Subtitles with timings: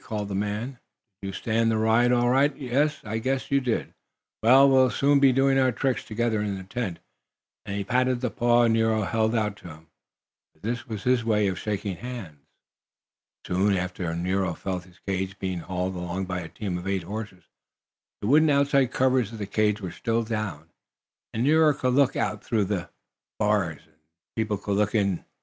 [0.01, 0.79] called the man.
[1.21, 2.57] "Did you stand the ride all right?
[2.57, 3.93] Yes, I guess you did.
[4.41, 6.97] Well, we'll soon be doing our tricks together in the tent,"
[7.67, 9.89] and he patted the paw Nero held out to him,
[10.55, 12.39] for this was his way of shaking hands.
[13.45, 17.03] Soon after this Nero felt his cage being hauled along by a team of eight
[17.03, 17.43] horses.
[18.21, 20.71] The wooden outside covers of the cage were still down,
[21.31, 22.89] and Nero could look out through the
[23.37, 25.23] bars, and the people could look in.